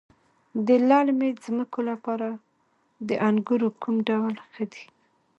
[0.67, 2.27] د للمي ځمکو لپاره
[3.07, 4.83] د انګورو کوم ډول ښه دی؟